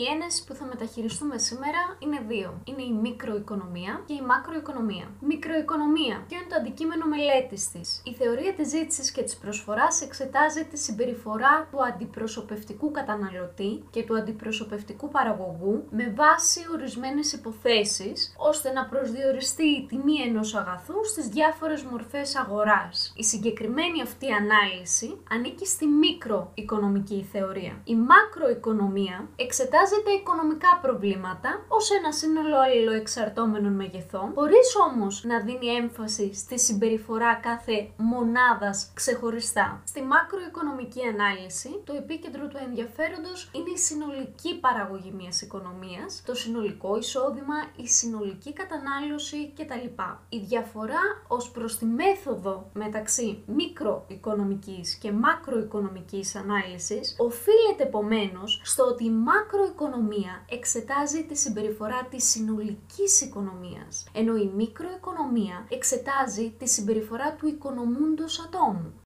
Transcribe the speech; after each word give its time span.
Οι 0.00 0.04
έννοιες 0.12 0.42
που 0.46 0.54
θα 0.54 0.64
μεταχειριστούμε 0.64 1.38
σήμερα 1.38 1.82
είναι 1.98 2.20
δύο. 2.28 2.60
Είναι 2.64 2.82
η 2.82 2.92
μικροοικονομία 2.92 4.02
και 4.06 4.12
η 4.12 4.20
μακροοικονομία. 4.20 5.06
Μικροοικονομία. 5.20 6.24
Ποιο 6.28 6.36
είναι 6.38 6.48
το 6.48 6.56
αντικείμενο 6.60 7.06
μελέτης 7.06 7.70
της; 7.70 8.02
Η 8.04 8.12
θεωρία 8.14 8.52
της 8.54 8.68
ζήτησης 8.68 9.10
και 9.10 9.22
της 9.22 9.36
προσφοράς 9.36 10.02
εξετάζει 10.02 10.64
τη 10.64 10.78
συμπεριφορά 10.78 11.68
του 11.70 11.84
αντιπροσωπευτικού 11.84 12.90
καταναλωτή 12.90 13.84
και 13.90 14.02
του 14.02 14.16
αντιπροσωπευτικού 14.16 15.08
παραγωγού 15.08 15.84
με 15.90 16.12
βάση 16.16 16.60
ορισμένες 16.72 17.32
υποθέσεις, 17.32 18.34
ώστε 18.36 18.72
να 18.72 18.86
προσδιοριστεί 18.86 19.66
η 19.66 19.86
τιμή 19.88 20.16
ενός 20.28 20.54
αγαθού 20.54 21.04
στις 21.04 21.26
διάφορες 21.28 21.82
μορφές 21.82 22.36
αγοράς. 22.36 23.12
Η 23.16 23.24
συγκεκριμένη 23.24 24.02
αυτή 24.02 24.26
ανάλυση 24.32 25.18
ανήκει 25.30 25.66
στη 25.66 25.86
μικροοικονομική 25.86 27.28
θεωρία. 27.32 27.74
Η 27.84 27.94
μακροοικονομία 27.96 29.28
εξετάζει 29.36 29.86
εξετάζεται 29.88 30.20
οικονομικά 30.20 30.78
προβλήματα 30.82 31.64
ως 31.68 31.90
ένα 31.90 32.12
σύνολο 32.12 32.56
αλληλοεξαρτώμενων 32.60 33.72
μεγεθών, 33.72 34.32
χωρίς 34.34 34.68
όμως 34.90 35.24
να 35.24 35.40
δίνει 35.40 35.66
έμφαση 35.66 36.34
στη 36.34 36.58
συμπεριφορά 36.58 37.34
κάθε 37.34 37.90
μονάδας 37.96 38.90
ξεχωριστά. 38.94 39.82
Στη 39.84 40.02
μακροοικονομική 40.02 41.02
ανάλυση, 41.12 41.70
το 41.84 41.92
επίκεντρο 41.92 42.46
του 42.48 42.58
ενδιαφέροντος 42.66 43.50
είναι 43.52 43.70
η 43.74 43.78
συνολική 43.78 44.58
παραγωγή 44.60 45.12
μιας 45.18 45.40
οικονομίας, 45.42 46.22
το 46.26 46.34
συνολικό 46.34 46.96
εισόδημα, 46.96 47.56
η 47.76 47.86
συνολική 47.88 48.52
κατανάλωση 48.52 49.52
κτλ. 49.56 49.86
Η 50.28 50.38
διαφορά 50.38 51.02
ως 51.28 51.50
προς 51.50 51.78
τη 51.78 51.84
μέθοδο 51.84 52.70
μεταξύ 52.72 53.42
μικροοικονομικής 53.46 54.94
και 54.94 55.12
μακροοικονομικής 55.12 56.34
ανάλυσης 56.34 57.16
οφείλεται 57.18 57.82
επομένως 57.82 58.60
στο 58.64 58.84
ότι 58.84 59.04
η 59.04 59.10
μακροοικονομική 59.10 59.76
οικονομία 59.78 60.44
εξετάζει 60.48 61.24
τη 61.24 61.36
συμπεριφορά 61.36 62.04
της 62.10 62.30
συνολικής 62.30 63.20
οικονομίας, 63.20 64.06
ενώ 64.12 64.36
η 64.36 64.50
μικροοικονομία 64.56 65.66
εξετάζει 65.68 66.54
τη 66.58 66.68
συμπεριφορά 66.68 67.34
του 67.34 67.46
οικονομούντος 67.46 68.40
ατόμου. 68.40 69.00